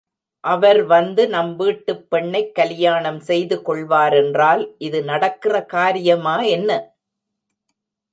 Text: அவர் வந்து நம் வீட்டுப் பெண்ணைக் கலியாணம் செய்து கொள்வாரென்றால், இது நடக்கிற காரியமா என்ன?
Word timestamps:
அவர் 0.43 0.79
வந்து 0.83 1.29
நம் 1.29 1.55
வீட்டுப் 1.55 2.09
பெண்ணைக் 2.09 2.55
கலியாணம் 2.55 3.19
செய்து 3.19 3.61
கொள்வாரென்றால், 3.65 4.63
இது 4.77 5.03
நடக்கிற 5.03 5.65
காரியமா 5.65 6.41
என்ன? 6.49 6.69